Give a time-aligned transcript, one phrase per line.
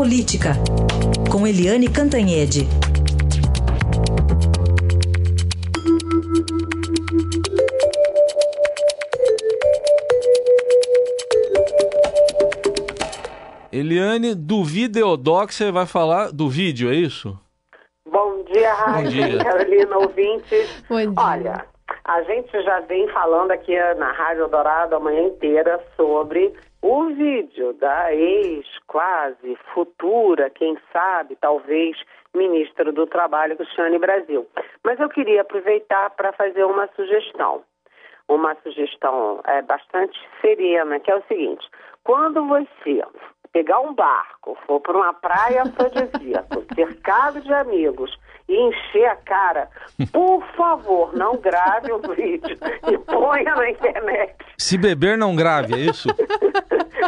[0.00, 0.54] Política,
[1.30, 2.66] com Eliane Cantanhede.
[13.70, 17.38] Eliane, do Videodoc você vai falar do vídeo, é isso?
[18.10, 20.82] Bom dia, Rádio Carolina, ouvintes.
[20.88, 21.12] Bom dia.
[21.14, 21.66] Olha,
[22.10, 26.52] a gente já vem falando aqui na Rádio Dourado a manhã inteira sobre
[26.82, 31.96] o vídeo da ex, quase, futura, quem sabe, talvez,
[32.34, 34.44] ministra do Trabalho, Cristiane Brasil.
[34.82, 37.62] Mas eu queria aproveitar para fazer uma sugestão.
[38.26, 41.64] Uma sugestão é, bastante serena, que é o seguinte:
[42.02, 43.04] quando você
[43.52, 48.16] pegar um barco, for para uma praia afrodisíaca, cercado de amigos
[48.48, 49.68] e encher a cara,
[50.12, 52.58] por favor, não grave o vídeo
[52.90, 54.34] e ponha na internet.
[54.58, 56.08] Se beber, não grave, é isso?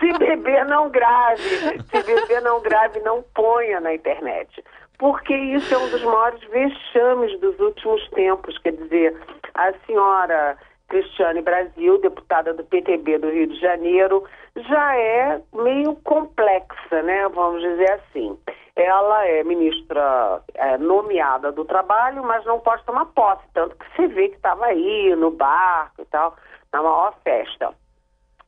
[0.00, 1.42] Se beber, não grave.
[1.42, 4.64] Se beber, não grave, não ponha na internet.
[4.98, 8.56] Porque isso é um dos maiores vexames dos últimos tempos.
[8.58, 9.16] Quer dizer,
[9.54, 10.56] a senhora
[10.88, 14.24] Cristiane Brasil, deputada do PTB do Rio de Janeiro,
[14.56, 17.28] já é meio complexa, né?
[17.28, 18.38] Vamos dizer assim.
[18.76, 24.08] Ela é ministra é, nomeada do trabalho, mas não pode tomar posse, tanto que você
[24.08, 26.36] vê que estava aí no barco e tal,
[26.72, 27.72] na maior festa.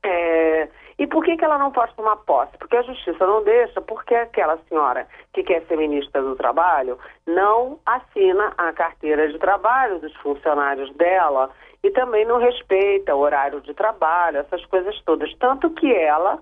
[0.03, 0.69] É,
[0.99, 2.57] e por que, que ela não pode tomar posse?
[2.59, 7.79] Porque a justiça não deixa, porque aquela senhora que quer ser ministra do trabalho não
[7.85, 11.51] assina a carteira de trabalho dos funcionários dela
[11.83, 15.33] e também não respeita o horário de trabalho, essas coisas todas.
[15.37, 16.39] Tanto que ela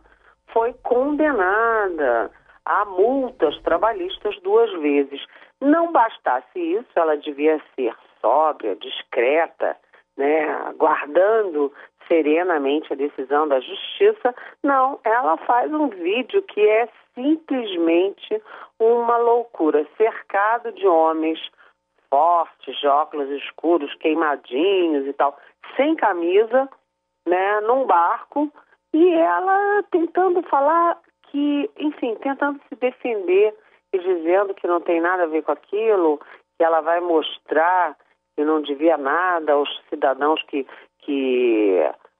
[0.52, 2.30] foi condenada
[2.64, 5.20] a multas trabalhistas duas vezes.
[5.60, 9.76] Não bastasse isso, ela devia ser sóbria, discreta,
[10.16, 11.72] né, aguardando
[12.06, 14.34] serenamente a decisão da justiça.
[14.62, 18.42] Não, ela faz um vídeo que é simplesmente
[18.78, 21.40] uma loucura, cercado de homens
[22.10, 25.38] fortes, de óculos escuros, queimadinhos e tal,
[25.76, 26.68] sem camisa,
[27.26, 28.52] né, num barco,
[28.92, 30.98] e ela tentando falar
[31.30, 33.54] que, enfim, tentando se defender
[33.92, 36.20] e dizendo que não tem nada a ver com aquilo,
[36.56, 37.96] que ela vai mostrar
[38.36, 40.66] que não devia nada aos cidadãos que,
[41.00, 41.78] que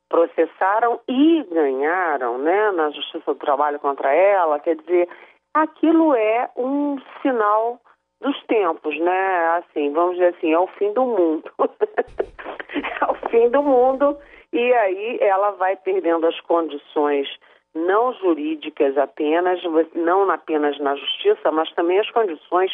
[0.09, 4.61] processaram e ganharam né, na Justiça do Trabalho contra ela.
[4.61, 5.09] Quer dizer,
[5.53, 7.81] aquilo é um sinal
[8.21, 9.47] dos tempos, né?
[9.59, 11.51] Assim, vamos dizer assim, é o fim do mundo.
[11.59, 14.17] é o fim do mundo
[14.55, 17.29] e aí ela vai perdendo as condições
[17.75, 19.61] não jurídicas apenas,
[19.97, 22.71] não apenas na justiça, mas também as condições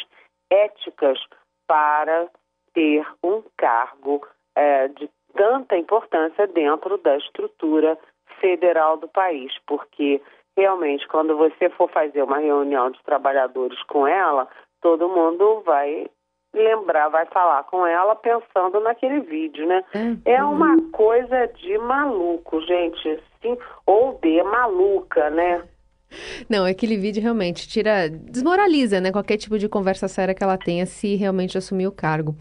[0.51, 1.19] éticas
[1.67, 2.29] para
[2.73, 7.97] ter um cargo é, de tanta importância dentro da estrutura
[8.39, 10.21] federal do país, porque
[10.57, 14.47] realmente quando você for fazer uma reunião de trabalhadores com ela,
[14.81, 16.07] todo mundo vai
[16.53, 19.83] lembrar, vai falar com ela pensando naquele vídeo, né?
[20.25, 25.63] É, é uma coisa de maluco, gente, sim, ou de maluca, né?
[26.49, 29.11] Não, aquele vídeo realmente tira, desmoraliza, né?
[29.11, 32.35] Qualquer tipo de conversa séria que ela tenha se realmente assumir o cargo.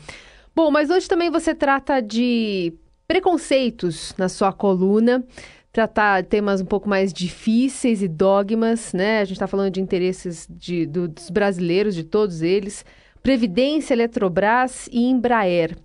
[0.55, 2.73] Bom, mas hoje também você trata de
[3.07, 5.25] preconceitos na sua coluna
[5.73, 9.21] tratar temas um pouco mais difíceis e dogmas, né?
[9.21, 12.85] A gente está falando de interesses de, do, dos brasileiros, de todos eles.
[13.23, 15.77] Previdência, Eletrobras e Embraer.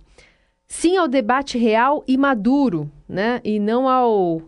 [0.66, 3.40] Sim ao debate real e maduro, né?
[3.44, 4.42] E não ao,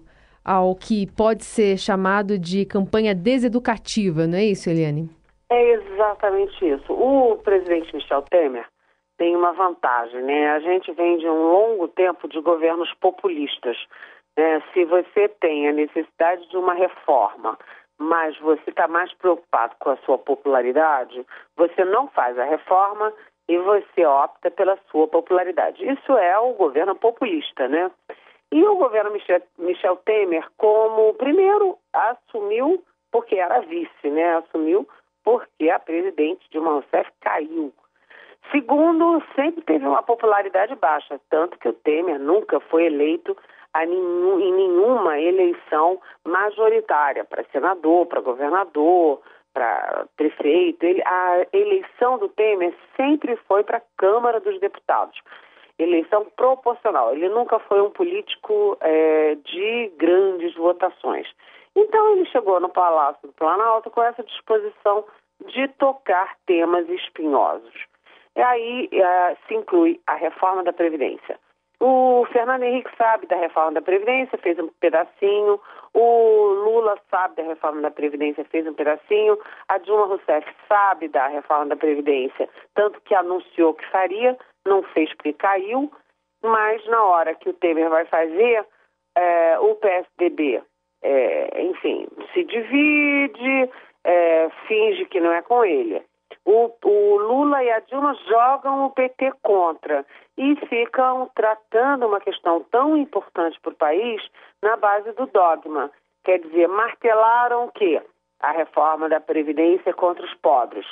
[0.48, 5.10] ao que pode ser chamado de campanha deseducativa, não é isso, Eliane?
[5.50, 6.90] É exatamente isso.
[6.90, 8.66] O presidente Michel Temer
[9.18, 10.52] tem uma vantagem, né?
[10.52, 13.76] A gente vem de um longo tempo de governos populistas
[14.38, 17.58] é, se você tem a necessidade de uma reforma,
[17.98, 21.26] mas você está mais preocupado com a sua popularidade,
[21.56, 23.12] você não faz a reforma
[23.48, 25.84] e você opta pela sua popularidade.
[25.84, 27.90] Isso é o governo populista, né?
[28.50, 34.36] E o governo Michel, Michel Temer, como primeiro assumiu porque era vice, né?
[34.36, 34.88] Assumiu
[35.24, 37.72] porque a presidente Dilma Rousseff caiu.
[38.50, 43.36] Segundo, sempre teve uma popularidade baixa, tanto que o Temer nunca foi eleito
[43.76, 49.20] nenhum, em nenhuma eleição majoritária para senador, para governador,
[49.52, 50.82] para prefeito.
[50.84, 55.20] Ele, a eleição do Temer sempre foi para a Câmara dos Deputados.
[55.78, 57.12] Eleição proporcional.
[57.12, 61.28] Ele nunca foi um político é, de grandes votações.
[61.76, 65.04] Então ele chegou no Palácio do Planalto com essa disposição
[65.46, 67.86] de tocar temas espinhosos.
[68.34, 71.38] E aí é, se inclui a reforma da Previdência
[71.80, 75.60] O Fernando Henrique sabe da reforma da Previdência, fez um pedacinho.
[75.94, 79.38] O Lula sabe da reforma da Previdência, fez um pedacinho.
[79.68, 84.36] A Dilma Rousseff sabe da reforma da Previdência, tanto que anunciou que faria,
[84.68, 85.90] não fez porque caiu.
[86.42, 88.64] Mas na hora que o Temer vai fazer,
[89.16, 90.62] é, o PSDB,
[91.02, 93.70] é, enfim, se divide,
[94.04, 96.02] é, finge que não é com ele.
[96.44, 100.06] O, o, Lula e a Dilma jogam o PT contra
[100.36, 104.22] e ficam tratando uma questão tão importante para o país
[104.62, 105.90] na base do dogma.
[106.24, 108.00] Quer dizer, martelaram o quê?
[108.40, 110.86] A reforma da Previdência contra os pobres.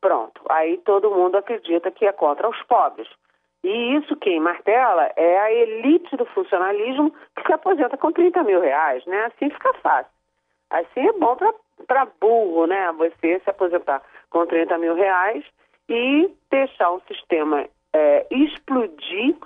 [0.00, 3.08] Pronto, aí todo mundo acredita que é contra os pobres.
[3.64, 8.60] E isso quem martela é a elite do funcionalismo que se aposenta com 30 mil
[8.60, 9.24] reais, né?
[9.24, 10.12] Assim fica fácil.
[10.70, 11.36] Assim é bom
[11.86, 12.92] para burro, né?
[12.92, 15.44] Você se aposentar com 30 mil reais
[15.88, 19.36] e deixar um sistema é, explodir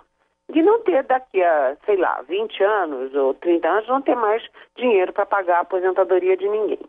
[0.50, 4.42] de não ter daqui a, sei lá, 20 anos ou 30 anos, não ter mais
[4.76, 6.80] dinheiro para pagar a aposentadoria de ninguém.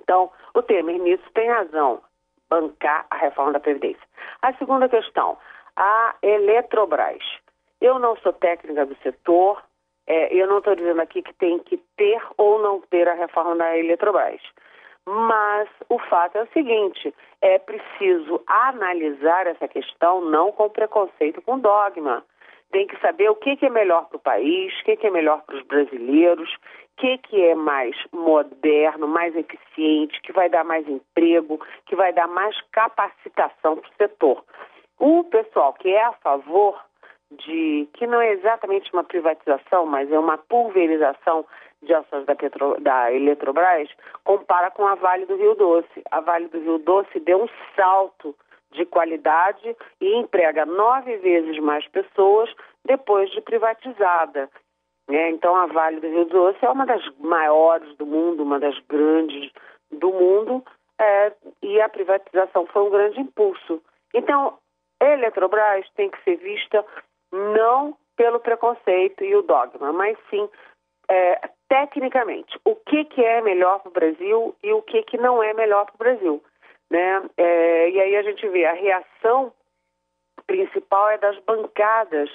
[0.00, 2.02] Então, o Temer nisso tem razão,
[2.52, 4.02] bancar a reforma da Previdência.
[4.42, 5.38] A segunda questão,
[5.74, 7.22] a Eletrobras.
[7.80, 9.62] Eu não sou técnica do setor,
[10.06, 13.56] é, eu não estou dizendo aqui que tem que ter ou não ter a reforma
[13.56, 14.42] da Eletrobras.
[15.06, 21.58] Mas o fato é o seguinte: é preciso analisar essa questão não com preconceito, com
[21.58, 22.22] dogma.
[22.72, 25.10] Tem que saber o que, que é melhor para o país, o que, que é
[25.10, 30.64] melhor para os brasileiros, o que, que é mais moderno, mais eficiente, que vai dar
[30.64, 34.44] mais emprego, que vai dar mais capacitação para o setor.
[34.98, 36.80] O pessoal que é a favor
[37.30, 41.44] de que não é exatamente uma privatização, mas é uma pulverização
[41.82, 43.88] de ações da, Petro, da Eletrobras,
[44.24, 46.02] compara com a Vale do Rio Doce.
[46.10, 48.34] A Vale do Rio Doce deu um salto
[48.72, 52.52] de qualidade e emprega nove vezes mais pessoas
[52.84, 54.50] depois de privatizada.
[55.08, 55.30] Né?
[55.30, 59.50] Então, a Vale do Rio Doce é uma das maiores do mundo, uma das grandes
[59.90, 60.64] do mundo,
[61.00, 61.32] é,
[61.62, 63.82] e a privatização foi um grande impulso.
[64.14, 64.58] Então,
[65.00, 66.84] a Eletrobras tem que ser vista
[67.32, 70.48] não pelo preconceito e o dogma, mas sim
[71.08, 75.42] é, tecnicamente o que, que é melhor para o Brasil e o que, que não
[75.42, 76.42] é melhor para o Brasil.
[76.92, 77.22] Né?
[77.38, 79.50] É, e aí a gente vê a reação
[80.46, 82.28] principal é das bancadas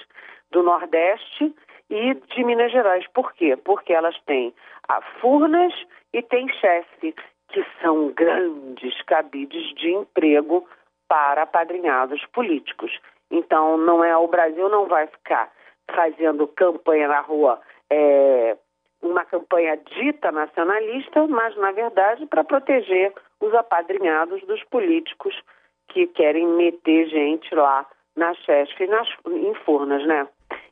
[0.50, 1.54] do Nordeste
[1.88, 3.06] e de Minas Gerais.
[3.14, 3.56] Por quê?
[3.56, 4.52] Porque elas têm
[4.88, 5.72] a Furnas
[6.12, 7.14] e tem chefe,
[7.50, 10.68] que são grandes cabides de emprego
[11.06, 12.90] para apadrinhados políticos.
[13.30, 15.52] Então, não é o Brasil não vai ficar
[15.94, 18.56] fazendo campanha na rua, é,
[19.00, 25.34] uma campanha dita nacionalista, mas na verdade para proteger os apadrinhados dos políticos
[25.88, 27.86] que querem meter gente lá
[28.16, 30.28] na CHESF e nas, em Furnas, né?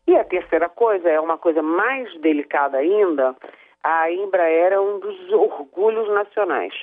[0.06, 3.34] E a terceira coisa é uma coisa mais delicada ainda.
[3.82, 6.74] A Embraer é um dos orgulhos nacionais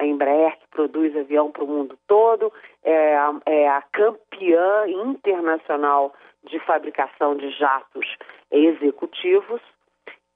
[0.00, 2.50] a Embraer, que produz avião para o mundo todo,
[2.82, 8.16] é a, é a campeã internacional de fabricação de jatos
[8.50, 9.60] executivos.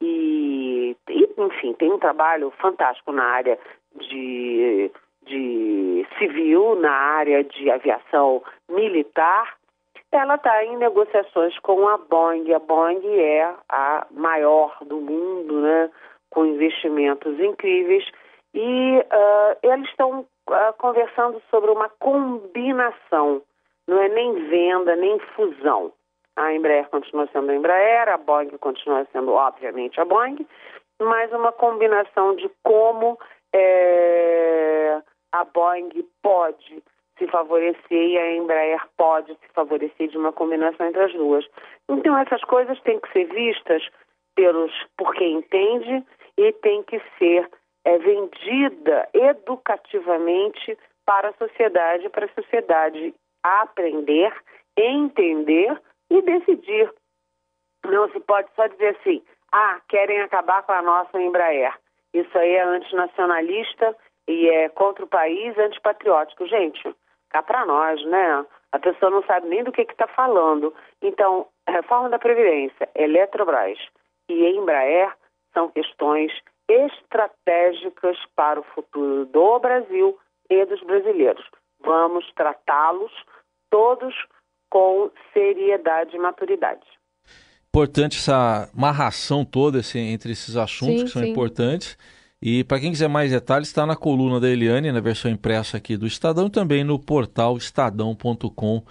[0.03, 3.59] E, e, enfim, tem um trabalho fantástico na área
[3.97, 4.91] de,
[5.27, 9.57] de civil, na área de aviação militar.
[10.13, 12.53] Ela está em negociações com a Boeing.
[12.53, 15.91] A Boeing é a maior do mundo, né,
[16.31, 18.05] com investimentos incríveis
[18.55, 23.43] e uh, eles estão uh, conversando sobre uma combinação,
[23.87, 25.93] não é nem venda, nem fusão.
[26.37, 30.47] A Embraer continua sendo a Embraer, a Boeing continua sendo, obviamente, a Boeing,
[31.01, 33.19] mas uma combinação de como
[33.55, 35.01] é,
[35.33, 35.91] a Boeing
[36.23, 36.83] pode
[37.17, 41.47] se favorecer e a Embraer pode se favorecer de uma combinação entre as duas.
[41.89, 43.89] Então essas coisas têm que ser vistas
[44.35, 46.05] pelos por quem entende
[46.37, 47.49] e tem que ser
[47.85, 54.35] é vendida educativamente para a sociedade, para a sociedade aprender,
[54.77, 55.81] entender
[56.11, 56.91] e decidir.
[57.85, 61.75] Não se pode só dizer assim, ah, querem acabar com a nossa Embraer.
[62.15, 63.97] Isso aí é antinacionalista
[64.29, 66.47] e é contra o país, antipatriótico.
[66.47, 66.95] Gente,
[67.29, 68.47] cá para nós, né?
[68.73, 70.73] A pessoa não sabe nem do que está falando.
[71.03, 73.79] Então, reforma da Previdência, Eletrobras
[74.29, 75.13] e Embraer
[75.53, 76.33] são questões
[76.69, 80.19] estratégicas para o futuro do Brasil
[80.49, 81.45] e dos brasileiros.
[81.81, 83.13] Vamos tratá-los
[83.71, 84.15] todos
[84.71, 86.87] com seriedade e maturidade.
[87.75, 91.31] Importante essa marração toda esse, entre esses assuntos sim, que são sim.
[91.31, 91.99] importantes.
[92.41, 95.97] E para quem quiser mais detalhes, está na coluna da Eliane, na versão impressa aqui
[95.97, 98.85] do Estadão, também no portal estadão.com.br.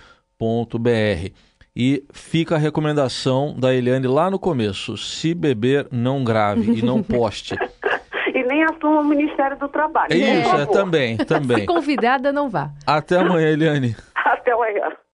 [1.74, 7.02] E fica a recomendação da Eliane lá no começo: se beber, não grave e não
[7.08, 7.56] poste.
[8.36, 10.14] e nem assuma o Ministério do Trabalho.
[10.14, 11.62] Isso, é, também, também.
[11.62, 12.70] Se convidada, não vá.
[12.86, 13.96] Até amanhã, Eliane.
[14.14, 14.92] Até amanhã.